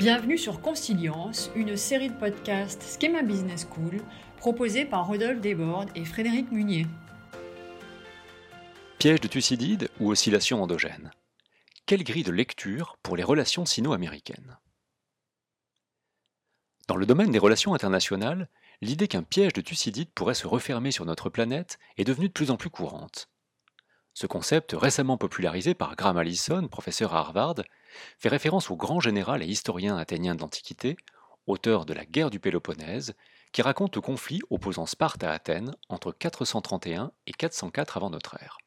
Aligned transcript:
Bienvenue 0.00 0.38
sur 0.38 0.62
Consilience, 0.62 1.50
une 1.54 1.76
série 1.76 2.08
de 2.08 2.14
podcasts 2.14 2.82
Schema 2.98 3.20
Business 3.20 3.66
School 3.70 4.00
proposée 4.38 4.86
par 4.86 5.06
Rodolphe 5.06 5.42
Desbordes 5.42 5.90
et 5.94 6.06
Frédéric 6.06 6.50
Munier. 6.50 6.86
Piège 8.98 9.20
de 9.20 9.28
Thucydide 9.28 9.90
ou 10.00 10.10
oscillation 10.10 10.62
endogène 10.62 11.10
Quelle 11.84 12.02
grille 12.02 12.22
de 12.22 12.32
lecture 12.32 12.96
pour 13.02 13.14
les 13.14 13.22
relations 13.22 13.66
sino-américaines? 13.66 14.56
Dans 16.88 16.96
le 16.96 17.04
domaine 17.04 17.30
des 17.30 17.38
relations 17.38 17.74
internationales, 17.74 18.48
l'idée 18.80 19.08
qu'un 19.08 19.22
piège 19.22 19.52
de 19.52 19.60
Thucydide 19.60 20.10
pourrait 20.10 20.34
se 20.34 20.46
refermer 20.46 20.90
sur 20.90 21.04
notre 21.04 21.30
planète 21.30 21.78
est 21.96 22.04
devenue 22.04 22.28
de 22.28 22.32
plus 22.32 22.50
en 22.50 22.56
plus 22.56 22.70
courante. 22.70 23.28
Ce 24.14 24.26
concept, 24.26 24.72
récemment 24.72 25.16
popularisé 25.16 25.74
par 25.74 25.96
Graham 25.96 26.16
Allison, 26.16 26.66
professeur 26.68 27.14
à 27.14 27.20
Harvard, 27.20 27.56
fait 28.18 28.28
référence 28.28 28.70
au 28.70 28.76
grand 28.76 29.00
général 29.00 29.42
et 29.42 29.46
historien 29.46 29.96
athénien 29.96 30.34
de 30.34 30.40
l'Antiquité, 30.40 30.96
auteur 31.46 31.86
de 31.86 31.94
la 31.94 32.04
guerre 32.04 32.30
du 32.30 32.40
Péloponnèse, 32.40 33.14
qui 33.52 33.62
raconte 33.62 33.96
le 33.96 34.02
conflit 34.02 34.40
opposant 34.50 34.86
Sparte 34.86 35.24
à 35.24 35.32
Athènes 35.32 35.74
entre 35.88 36.12
431 36.12 37.12
et 37.26 37.32
404 37.32 37.96
avant 37.96 38.10
notre 38.10 38.40
ère. 38.40 38.58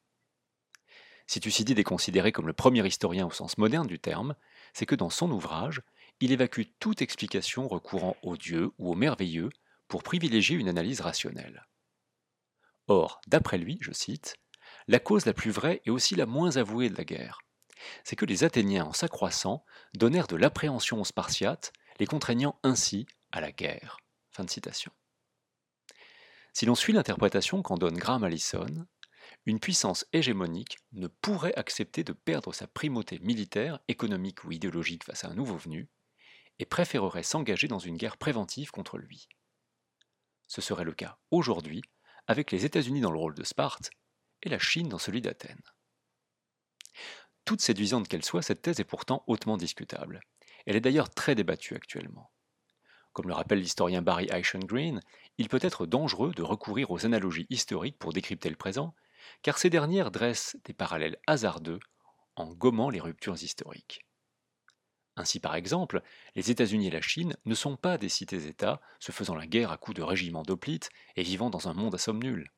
Si 1.28 1.40
Thucydide 1.40 1.80
est 1.80 1.84
considéré 1.84 2.32
comme 2.32 2.48
le 2.48 2.54
premier 2.54 2.86
historien 2.86 3.26
au 3.26 3.32
sens 3.32 3.58
moderne 3.58 3.88
du 3.88 4.00
terme, 4.00 4.36
c'est 4.74 4.86
que 4.86 4.96
dans 4.96 5.10
son 5.10 5.32
ouvrage, 5.32 5.82
il 6.20 6.32
évacue 6.32 6.64
toute 6.80 7.02
explication 7.02 7.68
recourant 7.68 8.18
au 8.24 8.38
Dieu 8.38 8.72
ou 8.78 8.92
au 8.92 8.96
merveilleux 8.96 9.50
pour 9.94 10.02
privilégier 10.02 10.58
une 10.58 10.70
analyse 10.70 11.02
rationnelle. 11.02 11.68
Or, 12.88 13.22
d'après 13.28 13.60
lui, 13.60 13.78
je 13.80 13.92
cite, 13.92 14.38
la 14.88 14.98
cause 14.98 15.28
la 15.28 15.36
plus 15.36 15.52
vraie 15.52 15.84
et 15.86 15.92
aussi 15.92 16.16
la 16.16 16.26
moins 16.26 16.58
avouée 16.58 16.90
de 16.90 16.98
la 16.98 17.04
guerre, 17.04 17.42
c'est 18.04 18.16
que 18.16 18.26
les 18.26 18.44
Athéniens, 18.44 18.86
en 18.86 18.94
s'accroissant, 18.94 19.64
donnèrent 19.94 20.26
de 20.26 20.36
l'appréhension 20.36 21.00
aux 21.00 21.06
Spartiates, 21.06 21.74
les 22.00 22.08
contraignant 22.08 22.60
ainsi 22.64 23.06
à 23.32 23.40
la 23.40 23.52
guerre. 23.52 23.98
Fin 24.32 24.44
de 24.44 24.50
citation. 24.50 24.92
Si 26.54 26.66
l'on 26.66 26.74
suit 26.74 26.94
l'interprétation 26.94 27.62
qu'en 27.62 27.78
donne 27.78 28.00
Graham 28.00 28.24
Allison, 28.24 28.88
une 29.46 29.60
puissance 29.60 30.08
hégémonique 30.12 30.80
ne 30.94 31.06
pourrait 31.06 31.54
accepter 31.54 32.04
de 32.04 32.14
perdre 32.14 32.52
sa 32.52 32.66
primauté 32.66 33.20
militaire, 33.20 33.78
économique 33.88 34.44
ou 34.44 34.52
idéologique 34.52 35.04
face 35.04 35.24
à 35.24 35.28
un 35.28 35.36
nouveau 35.36 35.58
venu, 35.58 35.88
et 36.58 36.66
préférerait 36.66 37.22
s'engager 37.22 37.68
dans 37.68 37.78
une 37.78 37.98
guerre 37.98 38.18
préventive 38.18 38.72
contre 38.72 38.98
lui. 38.98 39.30
Ce 40.54 40.62
serait 40.62 40.84
le 40.84 40.94
cas 40.94 41.18
aujourd'hui 41.32 41.82
avec 42.28 42.52
les 42.52 42.64
États-Unis 42.64 43.02
dans 43.02 43.10
le 43.10 43.18
rôle 43.18 43.34
de 43.34 43.44
Sparte 43.44 43.90
et 44.44 44.50
la 44.50 44.60
Chine 44.60 44.88
dans 44.88 45.00
celui 45.00 45.20
d'Athènes. 45.20 45.64
Toute 47.44 47.60
séduisante 47.60 48.08
qu'elle 48.08 48.24
soit, 48.24 48.44
cette 48.44 48.62
thèse 48.62 48.80
est 48.80 48.84
pourtant 48.84 49.24
hautement 49.26 49.58
discutable. 49.58 50.22
Elle 50.68 50.76
est 50.76 50.80
d'ailleurs 50.80 51.10
très 51.10 51.34
débattue 51.34 51.74
actuellement. 51.74 52.32
Comme 53.14 53.30
le 53.30 53.34
rappelle 53.34 53.62
l'historien 53.62 54.04
Barry 54.04 54.30
Green, 54.66 55.02
il 55.40 55.50
peut 55.50 55.58
être 55.60 55.88
dangereux 55.88 56.36
de 56.36 56.44
recourir 56.44 56.92
aux 56.92 57.04
analogies 57.04 57.48
historiques 57.50 57.98
pour 57.98 58.14
décrypter 58.14 58.52
le 58.52 58.56
présent, 58.56 58.94
car 59.42 59.58
ces 59.58 59.72
dernières 59.72 60.12
dressent 60.12 60.56
des 60.66 60.74
parallèles 60.74 61.18
hasardeux 61.26 61.80
en 62.36 62.54
gommant 62.54 62.92
les 62.92 63.00
ruptures 63.00 63.42
historiques. 63.42 64.06
Ainsi 65.16 65.40
par 65.40 65.56
exemple, 65.56 66.02
les 66.36 66.50
États-Unis 66.50 66.88
et 66.88 66.92
la 66.92 67.02
Chine 67.02 67.36
ne 67.46 67.56
sont 67.56 67.78
pas 67.78 67.98
des 67.98 68.10
cités-États 68.10 68.82
se 69.00 69.12
faisant 69.12 69.36
la 69.36 69.46
guerre 69.46 69.72
à 69.72 69.78
coups 69.78 69.98
de 69.98 70.04
régiments 70.04 70.44
d'hoplites 70.44 70.90
et 71.16 71.24
vivant 71.24 71.50
dans 71.50 71.68
un 71.68 71.74
monde 71.74 71.96
à 71.96 72.00
somme 72.00 72.22
nulle. 72.22 72.50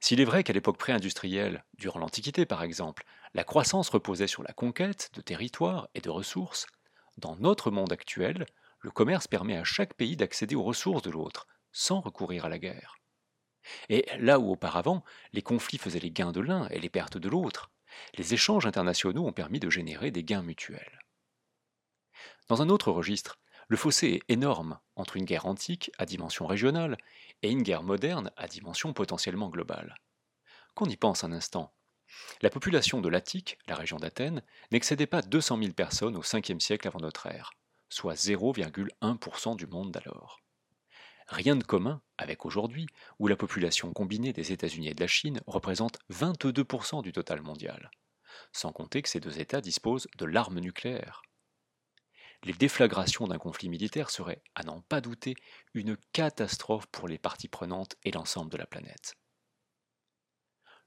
S'il 0.00 0.20
est 0.20 0.24
vrai 0.24 0.44
qu'à 0.44 0.52
l'époque 0.52 0.78
pré-industrielle, 0.78 1.64
durant 1.78 1.98
l'Antiquité 1.98 2.46
par 2.46 2.62
exemple, 2.62 3.04
la 3.32 3.42
croissance 3.42 3.88
reposait 3.88 4.26
sur 4.26 4.42
la 4.42 4.52
conquête 4.52 5.10
de 5.14 5.20
territoires 5.20 5.88
et 5.94 6.00
de 6.00 6.10
ressources, 6.10 6.66
dans 7.16 7.36
notre 7.36 7.70
monde 7.70 7.92
actuel, 7.92 8.46
le 8.80 8.90
commerce 8.90 9.26
permet 9.26 9.56
à 9.56 9.64
chaque 9.64 9.94
pays 9.94 10.16
d'accéder 10.16 10.54
aux 10.54 10.62
ressources 10.62 11.02
de 11.02 11.10
l'autre, 11.10 11.46
sans 11.72 12.00
recourir 12.00 12.44
à 12.44 12.48
la 12.48 12.58
guerre. 12.58 12.96
Et 13.88 14.06
là 14.18 14.38
où 14.38 14.50
auparavant, 14.50 15.04
les 15.32 15.42
conflits 15.42 15.78
faisaient 15.78 16.00
les 16.00 16.10
gains 16.10 16.32
de 16.32 16.40
l'un 16.40 16.68
et 16.68 16.80
les 16.80 16.90
pertes 16.90 17.16
de 17.16 17.28
l'autre, 17.28 17.70
les 18.18 18.34
échanges 18.34 18.66
internationaux 18.66 19.26
ont 19.26 19.32
permis 19.32 19.60
de 19.60 19.70
générer 19.70 20.10
des 20.10 20.24
gains 20.24 20.42
mutuels. 20.42 21.03
Dans 22.48 22.60
un 22.60 22.68
autre 22.68 22.90
registre, 22.90 23.38
le 23.68 23.76
fossé 23.78 24.06
est 24.08 24.32
énorme 24.32 24.78
entre 24.96 25.16
une 25.16 25.24
guerre 25.24 25.46
antique 25.46 25.90
à 25.96 26.04
dimension 26.04 26.46
régionale 26.46 26.98
et 27.42 27.50
une 27.50 27.62
guerre 27.62 27.82
moderne 27.82 28.30
à 28.36 28.46
dimension 28.46 28.92
potentiellement 28.92 29.48
globale. 29.48 29.94
Qu'on 30.74 30.86
y 30.86 30.96
pense 30.96 31.24
un 31.24 31.32
instant. 31.32 31.72
La 32.42 32.50
population 32.50 33.00
de 33.00 33.08
l'Attique, 33.08 33.58
la 33.66 33.74
région 33.74 33.96
d'Athènes, 33.96 34.42
n'excédait 34.70 35.06
pas 35.06 35.22
200 35.22 35.58
000 35.58 35.72
personnes 35.72 36.16
au 36.16 36.22
5e 36.22 36.60
siècle 36.60 36.86
avant 36.86 37.00
notre 37.00 37.26
ère, 37.26 37.52
soit 37.88 38.14
0,1% 38.14 39.56
du 39.56 39.66
monde 39.66 39.90
d'alors. 39.90 40.40
Rien 41.28 41.56
de 41.56 41.64
commun 41.64 42.02
avec 42.18 42.44
aujourd'hui, 42.44 42.86
où 43.18 43.26
la 43.26 43.36
population 43.36 43.90
combinée 43.94 44.34
des 44.34 44.52
États-Unis 44.52 44.88
et 44.88 44.94
de 44.94 45.00
la 45.00 45.06
Chine 45.06 45.40
représente 45.46 45.98
22% 46.10 47.02
du 47.02 47.12
total 47.12 47.40
mondial, 47.40 47.90
sans 48.52 48.72
compter 48.72 49.00
que 49.00 49.08
ces 49.08 49.20
deux 49.20 49.40
États 49.40 49.62
disposent 49.62 50.08
de 50.18 50.26
l'arme 50.26 50.60
nucléaire 50.60 51.22
les 52.44 52.52
déflagrations 52.52 53.26
d'un 53.26 53.38
conflit 53.38 53.68
militaire 53.68 54.10
seraient, 54.10 54.42
à 54.54 54.62
n'en 54.64 54.82
pas 54.82 55.00
douter, 55.00 55.34
une 55.72 55.96
catastrophe 56.12 56.86
pour 56.88 57.08
les 57.08 57.18
parties 57.18 57.48
prenantes 57.48 57.96
et 58.04 58.10
l'ensemble 58.10 58.52
de 58.52 58.58
la 58.58 58.66
planète. 58.66 59.14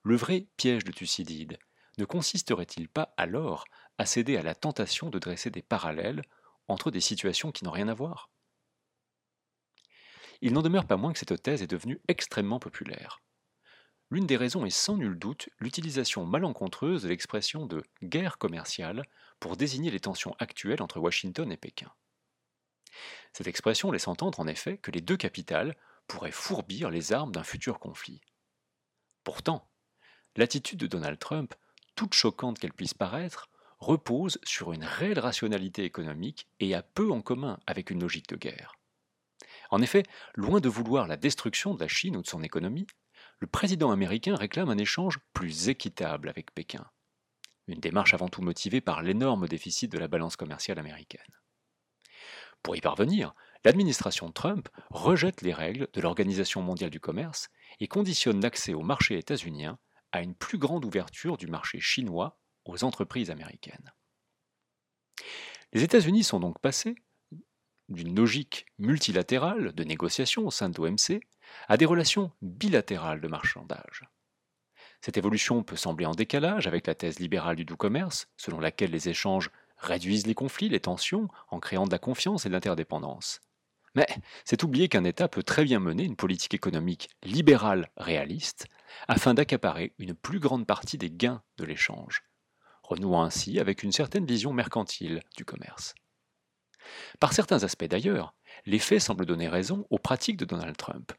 Le 0.04 0.16
vrai 0.16 0.48
piège 0.56 0.84
de 0.84 0.92
Thucydide 0.92 1.58
ne 1.98 2.06
consisterait-il 2.06 2.88
pas 2.88 3.14
alors 3.18 3.66
à 3.98 4.06
céder 4.06 4.38
à 4.38 4.44
la 4.44 4.56
tentation 4.56 5.10
de 5.10 5.20
dresser 5.20 5.50
des 5.50 5.64
parallèles 5.64 6.22
entre 6.68 6.92
des 6.92 7.02
situations 7.02 7.52
qui 7.52 7.64
n'ont 7.66 7.72
rien 7.72 7.88
à 7.88 7.94
voir? 7.94 8.30
Il 10.42 10.54
n'en 10.54 10.62
demeure 10.62 10.86
pas 10.86 10.98
moins 10.98 11.14
que 11.14 11.20
cette 11.20 11.42
thèse 11.42 11.64
est 11.64 11.68
devenue 11.68 12.00
extrêmement 12.08 12.60
populaire. 12.60 13.20
L'une 14.10 14.26
des 14.26 14.38
raisons 14.38 14.66
est 14.66 14.70
sans 14.70 14.96
nul 14.96 15.20
doute 15.20 15.50
l'utilisation 15.60 16.26
malencontreuse 16.26 17.04
de 17.04 17.10
l'expression 17.10 17.66
de 17.66 17.84
guerre 18.02 18.38
commerciale 18.38 19.04
pour 19.40 19.58
désigner 19.58 19.92
les 19.92 20.00
tensions 20.00 20.36
actuelles 20.40 20.82
entre 20.82 21.00
Washington 21.00 21.52
et 21.52 21.58
Pékin. 21.58 21.92
Cette 23.34 23.48
expression 23.48 23.92
laisse 23.92 24.08
entendre 24.08 24.40
en 24.40 24.48
effet 24.48 24.78
que 24.78 24.92
les 24.92 25.02
deux 25.02 25.18
capitales 25.18 25.76
pourraient 26.08 26.32
fourbir 26.32 26.90
les 26.90 27.12
armes 27.12 27.34
d'un 27.34 27.44
futur 27.44 27.80
conflit. 27.80 28.22
Pourtant, 29.26 29.70
l'attitude 30.38 30.80
de 30.80 30.88
Donald 30.88 31.20
Trump, 31.20 31.54
toute 31.96 32.14
choquante 32.14 32.60
qu'elle 32.60 32.74
puisse 32.74 32.94
paraître, 32.94 33.50
repose 33.80 34.40
sur 34.44 34.72
une 34.72 34.86
réelle 34.86 35.20
rationalité 35.20 35.84
économique 35.84 36.48
et 36.60 36.74
a 36.74 36.82
peu 36.82 37.12
en 37.12 37.22
commun 37.22 37.60
avec 37.68 37.90
une 37.90 38.00
logique 38.00 38.30
de 38.30 38.38
guerre. 38.38 38.74
En 39.70 39.82
effet, 39.82 40.04
loin 40.36 40.62
de 40.62 40.70
vouloir 40.70 41.08
la 41.08 41.18
destruction 41.18 41.76
de 41.76 41.82
la 41.82 41.90
Chine 41.90 42.16
ou 42.16 42.22
de 42.22 42.28
son 42.28 42.42
économie, 42.42 42.88
le 43.40 43.48
président 43.48 43.92
américain 43.92 44.36
réclame 44.36 44.70
un 44.70 44.78
échange 44.78 45.20
plus 45.34 45.70
équitable 45.70 46.30
avec 46.30 46.54
Pékin 46.54 46.86
une 47.68 47.80
démarche 47.80 48.14
avant 48.14 48.30
tout 48.30 48.42
motivée 48.42 48.82
par 48.82 49.02
l'énorme 49.02 49.48
déficit 49.48 49.92
de 49.92 49.98
la 49.98 50.08
balance 50.08 50.36
commerciale 50.36 50.80
américaine. 50.80 51.22
Pour 52.64 52.76
y 52.76 52.82
parvenir, 52.82 53.34
l'administration 53.64 54.32
Trump 54.32 54.70
rejette 54.90 55.42
les 55.42 55.54
règles 55.54 55.88
de 55.94 56.02
l'Organisation 56.02 56.62
mondiale 56.62 56.90
du 56.90 57.00
commerce 57.00 57.50
et 57.80 57.88
conditionne 57.88 58.42
l'accès 58.42 58.74
au 58.74 58.82
marché 58.82 59.18
états-unien 59.18 59.78
à 60.12 60.22
une 60.22 60.36
plus 60.36 60.58
grande 60.58 60.86
ouverture 60.86 61.38
du 61.38 61.48
marché 61.48 61.80
chinois 61.80 62.40
aux 62.66 62.84
entreprises 62.84 63.30
américaines. 63.32 63.94
Les 65.74 65.84
États-Unis 65.84 66.24
sont 66.24 66.40
donc 66.40 66.60
passés 66.60 66.96
d'une 67.90 68.16
logique 68.16 68.66
multilatérale 68.80 69.74
de 69.74 69.84
négociation 69.84 70.46
au 70.46 70.52
sein 70.52 70.70
de 70.70 70.78
l'OMC 70.78 71.22
à 71.68 71.78
des 71.78 71.86
relations 71.86 72.32
bilatérales 72.42 73.22
de 73.22 73.28
marchandage. 73.28 74.04
Cette 75.02 75.18
évolution 75.18 75.64
peut 75.64 75.76
sembler 75.76 76.06
en 76.06 76.14
décalage 76.14 76.68
avec 76.68 76.88
la 76.88 76.96
thèse 76.96 77.20
libérale 77.20 77.56
du 77.56 77.66
doux 77.66 77.78
commerce, 77.78 78.28
selon 78.38 78.60
laquelle 78.60 78.92
les 78.92 79.10
échanges 79.10 79.52
réduisent 79.78 80.28
les 80.28 80.34
conflits, 80.34 80.70
les 80.70 80.80
tensions, 80.80 81.28
en 81.50 81.60
créant 81.60 81.86
de 81.86 81.92
la 81.92 82.00
confiance 82.00 82.46
et 82.46 82.50
de 82.50 82.54
l'interdépendance. 82.54 83.42
Mais 83.96 84.08
c'est 84.46 84.64
oublier 84.64 84.90
qu'un 84.90 85.04
État 85.04 85.28
peut 85.28 85.44
très 85.44 85.64
bien 85.64 85.80
mener 85.80 86.04
une 86.04 86.16
politique 86.16 86.54
économique 86.54 87.10
libérale 87.24 87.90
réaliste 87.98 88.68
afin 89.08 89.34
d'accaparer 89.34 89.94
une 89.98 90.14
plus 90.14 90.40
grande 90.40 90.68
partie 90.68 90.98
des 90.98 91.10
gains 91.10 91.42
de 91.58 91.66
l'échange, 91.66 92.24
renouant 92.84 93.24
ainsi 93.24 93.60
avec 93.60 93.84
une 93.84 93.92
certaine 93.92 94.26
vision 94.26 94.54
mercantile 94.54 95.22
du 95.36 95.46
commerce. 95.46 95.96
Par 97.20 97.34
certains 97.34 97.64
aspects 97.64 97.86
d'ailleurs, 97.86 98.36
les 98.66 98.80
faits 98.80 99.02
semblent 99.02 99.26
donner 99.26 99.50
raison 99.50 99.86
aux 99.90 100.00
pratiques 100.00 100.38
de 100.38 100.46
Donald 100.46 100.78
Trump. 100.78 101.12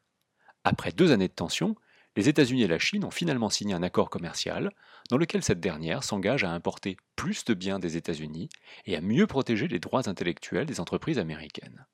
Après 0.68 0.92
deux 0.92 1.12
années 1.12 1.28
de 1.28 1.32
tension, 1.32 1.76
les 2.14 2.28
États-Unis 2.28 2.64
et 2.64 2.68
la 2.68 2.78
Chine 2.78 3.06
ont 3.06 3.10
finalement 3.10 3.48
signé 3.48 3.72
un 3.72 3.82
accord 3.82 4.10
commercial 4.10 4.70
dans 5.08 5.16
lequel 5.16 5.42
cette 5.42 5.60
dernière 5.60 6.04
s'engage 6.04 6.44
à 6.44 6.50
importer 6.50 6.98
plus 7.16 7.46
de 7.46 7.54
biens 7.54 7.78
des 7.78 7.96
États-Unis 7.96 8.50
et 8.84 8.94
à 8.94 9.00
mieux 9.00 9.26
protéger 9.26 9.66
les 9.66 9.78
droits 9.78 10.10
intellectuels 10.10 10.66
des 10.66 10.78
entreprises 10.78 11.18
américaines. 11.18 11.86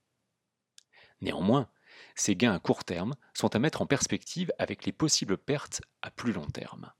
Néanmoins, 1.20 1.68
ces 2.16 2.34
gains 2.34 2.52
à 2.52 2.58
court 2.58 2.82
terme 2.82 3.14
sont 3.32 3.54
à 3.54 3.60
mettre 3.60 3.80
en 3.80 3.86
perspective 3.86 4.52
avec 4.58 4.84
les 4.86 4.92
possibles 4.92 5.38
pertes 5.38 5.80
à 6.02 6.10
plus 6.10 6.32
long 6.32 6.46
terme. 6.46 6.90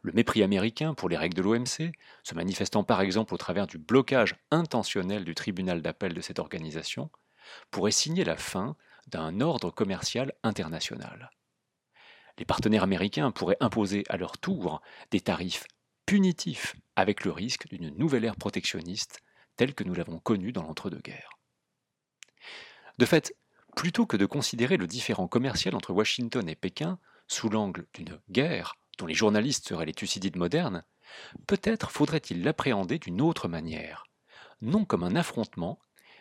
Le 0.00 0.10
mépris 0.10 0.42
américain 0.42 0.94
pour 0.94 1.08
les 1.08 1.16
règles 1.16 1.36
de 1.36 1.42
l'OMC, 1.42 1.92
se 2.24 2.34
manifestant 2.34 2.82
par 2.82 3.02
exemple 3.02 3.34
au 3.34 3.38
travers 3.38 3.68
du 3.68 3.78
blocage 3.78 4.34
intentionnel 4.50 5.24
du 5.24 5.36
tribunal 5.36 5.80
d'appel 5.80 6.12
de 6.12 6.20
cette 6.20 6.40
organisation, 6.40 7.08
pourrait 7.70 7.92
signer 7.92 8.24
la 8.24 8.36
fin 8.36 8.76
d'un 9.08 9.40
ordre 9.40 9.70
commercial 9.70 10.32
international. 10.42 11.30
Les 12.38 12.44
partenaires 12.44 12.82
américains 12.82 13.30
pourraient 13.30 13.56
imposer 13.60 14.04
à 14.08 14.16
leur 14.16 14.38
tour 14.38 14.80
des 15.10 15.20
tarifs 15.20 15.66
punitifs 16.06 16.76
avec 16.96 17.24
le 17.24 17.30
risque 17.30 17.68
d'une 17.68 17.90
nouvelle 17.90 18.24
ère 18.24 18.36
protectionniste 18.36 19.20
telle 19.56 19.74
que 19.74 19.84
nous 19.84 19.94
l'avons 19.94 20.18
connue 20.18 20.52
dans 20.52 20.62
l'entre-deux-guerres. 20.62 21.38
De 22.98 23.04
fait, 23.04 23.34
plutôt 23.76 24.06
que 24.06 24.16
de 24.16 24.26
considérer 24.26 24.76
le 24.76 24.86
différent 24.86 25.28
commercial 25.28 25.74
entre 25.74 25.92
Washington 25.92 26.48
et 26.48 26.56
Pékin 26.56 26.98
sous 27.28 27.48
l'angle 27.48 27.86
d'une 27.94 28.20
guerre 28.30 28.74
dont 28.98 29.06
les 29.06 29.14
journalistes 29.14 29.68
seraient 29.68 29.86
les 29.86 29.94
Thucydides 29.94 30.36
modernes, 30.36 30.84
peut-être 31.46 31.90
faudrait-il 31.90 32.42
l'appréhender 32.42 32.98
d'une 32.98 33.20
autre 33.20 33.48
manière, 33.48 34.04
non 34.60 34.84
comme 34.84 35.04
un 35.04 35.16
affrontement, 35.16 35.78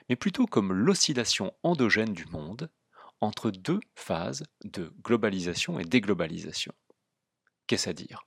mais 0.09 0.15
plutôt 0.15 0.45
comme 0.45 0.73
l'oscillation 0.73 1.53
endogène 1.63 2.13
du 2.13 2.25
monde 2.25 2.69
entre 3.19 3.51
deux 3.51 3.79
phases 3.95 4.43
de 4.63 4.93
globalisation 5.03 5.79
et 5.79 5.85
déglobalisation. 5.85 6.73
Qu'est-ce 7.67 7.89
à 7.89 7.93
dire? 7.93 8.25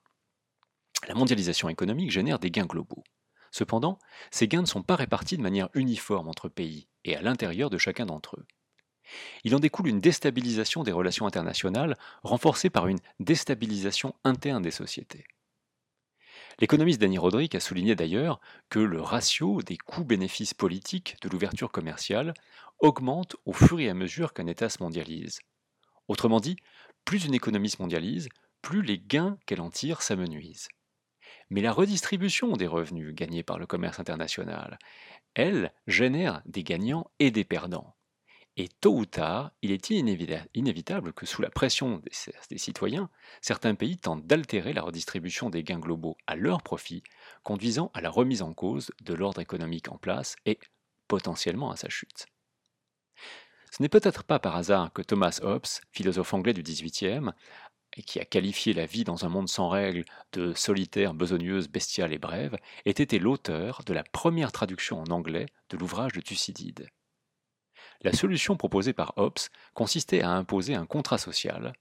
La 1.08 1.14
mondialisation 1.14 1.68
économique 1.68 2.10
génère 2.10 2.38
des 2.38 2.50
gains 2.50 2.66
globaux. 2.66 3.04
Cependant, 3.50 3.98
ces 4.30 4.48
gains 4.48 4.62
ne 4.62 4.66
sont 4.66 4.82
pas 4.82 4.96
répartis 4.96 5.36
de 5.36 5.42
manière 5.42 5.68
uniforme 5.74 6.28
entre 6.28 6.48
pays 6.48 6.88
et 7.04 7.16
à 7.16 7.22
l'intérieur 7.22 7.70
de 7.70 7.78
chacun 7.78 8.06
d'entre 8.06 8.36
eux. 8.36 8.46
Il 9.44 9.54
en 9.54 9.60
découle 9.60 9.88
une 9.88 10.00
déstabilisation 10.00 10.82
des 10.82 10.92
relations 10.92 11.26
internationales 11.26 11.96
renforcée 12.22 12.70
par 12.70 12.86
une 12.86 13.00
déstabilisation 13.20 14.14
interne 14.24 14.62
des 14.62 14.70
sociétés. 14.70 15.24
L'économiste 16.60 17.00
Danny 17.00 17.18
Roderick 17.18 17.54
a 17.54 17.60
souligné 17.60 17.94
d'ailleurs 17.94 18.40
que 18.70 18.78
le 18.78 19.00
ratio 19.00 19.62
des 19.62 19.76
coûts-bénéfices 19.76 20.54
politiques 20.54 21.16
de 21.22 21.28
l'ouverture 21.28 21.72
commerciale 21.72 22.34
augmente 22.78 23.36
au 23.44 23.52
fur 23.52 23.80
et 23.80 23.88
à 23.88 23.94
mesure 23.94 24.32
qu'un 24.32 24.46
État 24.46 24.68
se 24.68 24.82
mondialise. 24.82 25.40
Autrement 26.08 26.40
dit, 26.40 26.56
plus 27.04 27.24
une 27.24 27.34
économie 27.34 27.70
se 27.70 27.80
mondialise, 27.80 28.28
plus 28.62 28.82
les 28.82 28.98
gains 28.98 29.38
qu'elle 29.46 29.60
en 29.60 29.70
tire 29.70 30.02
s'amenuisent. 30.02 30.68
Mais 31.50 31.60
la 31.60 31.72
redistribution 31.72 32.56
des 32.56 32.66
revenus 32.66 33.14
gagnés 33.14 33.42
par 33.42 33.58
le 33.58 33.66
commerce 33.66 34.00
international, 34.00 34.78
elle, 35.34 35.72
génère 35.86 36.42
des 36.46 36.62
gagnants 36.62 37.10
et 37.18 37.30
des 37.30 37.44
perdants. 37.44 37.93
Et 38.56 38.68
tôt 38.68 38.96
ou 38.96 39.04
tard, 39.04 39.50
il 39.62 39.72
est 39.72 39.90
inévitable 39.90 41.12
que 41.12 41.26
sous 41.26 41.42
la 41.42 41.50
pression 41.50 42.00
des, 42.50 42.58
citoyens, 42.58 43.10
certains 43.40 43.74
pays 43.74 43.98
tentent 43.98 44.26
d'altérer 44.26 44.72
la 44.72 44.82
redistribution 44.82 45.50
des 45.50 45.64
gains 45.64 45.80
globaux 45.80 46.16
à 46.28 46.36
leur 46.36 46.62
profit, 46.62 47.02
conduisant 47.42 47.90
à 47.94 48.00
la 48.00 48.10
remise 48.10 48.42
en 48.42 48.54
cause 48.54 48.92
de 49.02 49.12
l'ordre 49.12 49.40
économique 49.40 49.90
en 49.90 49.98
place 49.98 50.36
et 50.46 50.60
potentiellement 51.08 51.72
à 51.72 51.76
sa 51.76 51.88
chute. 51.88 52.26
Ce 53.72 53.82
n'est 53.82 53.88
peut-être 53.88 54.22
pas 54.22 54.38
par 54.38 54.54
hasard 54.54 54.92
que 54.92 55.02
Thomas 55.02 55.40
Hobbes, 55.42 55.66
philosophe 55.90 56.32
anglais 56.32 56.52
du 56.52 56.62
XVIIIe, 56.62 57.32
qui 58.06 58.20
a 58.20 58.24
qualifié 58.24 58.72
la 58.72 58.86
vie 58.86 59.02
dans 59.02 59.24
un 59.24 59.28
monde 59.28 59.48
sans 59.48 59.68
règles 59.68 60.04
de 60.32 60.52
solitaire, 60.54 61.12
besogneuse, 61.12 61.68
bestiale 61.68 62.12
et 62.12 62.18
brève, 62.18 62.56
ait 62.84 62.90
été 62.90 63.18
l'auteur 63.18 63.82
de 63.84 63.92
la 63.92 64.04
première 64.04 64.52
traduction 64.52 65.00
en 65.00 65.10
anglais 65.10 65.46
de 65.70 65.76
l'ouvrage 65.76 66.12
de 66.12 66.20
Thucydide. 66.20 66.88
La 68.04 68.12
solution 68.12 68.56
proposée 68.56 68.92
par 68.92 69.14
Hobbes 69.16 69.38
consistait 69.72 70.20
à 70.20 70.30
imposer 70.30 70.74
un 70.74 70.84
contrat 70.84 71.16
social 71.16 71.72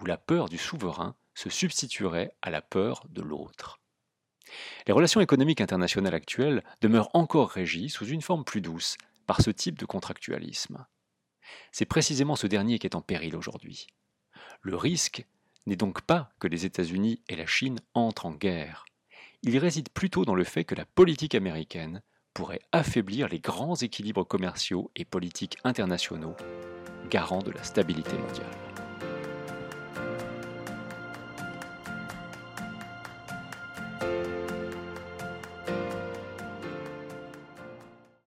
où 0.00 0.06
la 0.06 0.16
peur 0.16 0.48
du 0.48 0.56
souverain 0.56 1.14
se 1.34 1.50
substituerait 1.50 2.32
à 2.40 2.48
la 2.48 2.62
peur 2.62 3.04
de 3.10 3.20
l'autre. 3.20 3.78
Les 4.86 4.94
relations 4.94 5.20
économiques 5.20 5.60
internationales 5.60 6.14
actuelles 6.14 6.64
demeurent 6.80 7.10
encore 7.12 7.50
régies 7.50 7.90
sous 7.90 8.06
une 8.06 8.22
forme 8.22 8.44
plus 8.44 8.62
douce 8.62 8.96
par 9.26 9.42
ce 9.42 9.50
type 9.50 9.78
de 9.78 9.84
contractualisme. 9.84 10.86
C'est 11.72 11.84
précisément 11.84 12.36
ce 12.36 12.46
dernier 12.46 12.78
qui 12.78 12.86
est 12.86 12.96
en 12.96 13.02
péril 13.02 13.36
aujourd'hui. 13.36 13.86
Le 14.62 14.76
risque 14.76 15.26
n'est 15.66 15.76
donc 15.76 16.00
pas 16.02 16.30
que 16.38 16.48
les 16.48 16.64
États-Unis 16.64 17.20
et 17.28 17.36
la 17.36 17.46
Chine 17.46 17.80
entrent 17.92 18.26
en 18.26 18.32
guerre. 18.32 18.86
Il 19.42 19.58
réside 19.58 19.90
plutôt 19.90 20.24
dans 20.24 20.34
le 20.34 20.44
fait 20.44 20.64
que 20.64 20.74
la 20.74 20.86
politique 20.86 21.34
américaine 21.34 22.02
pourrait 22.36 22.60
affaiblir 22.70 23.28
les 23.28 23.40
grands 23.40 23.76
équilibres 23.76 24.28
commerciaux 24.28 24.90
et 24.94 25.06
politiques 25.06 25.56
internationaux, 25.64 26.36
garants 27.08 27.42
de 27.42 27.50
la 27.50 27.64
stabilité 27.64 28.12
mondiale. 28.18 28.65